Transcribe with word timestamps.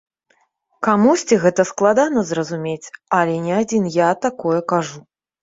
Камусьці 0.85 1.37
гэта 1.43 1.65
складана 1.71 2.23
зразумець, 2.31 2.87
але 3.19 3.37
не 3.45 3.53
адзін 3.61 3.83
я 3.99 4.11
такое 4.27 4.57
кажу. 4.75 4.99